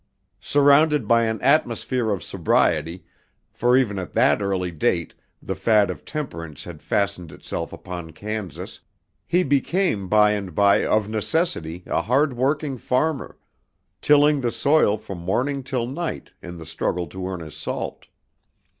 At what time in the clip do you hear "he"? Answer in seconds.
9.27-9.43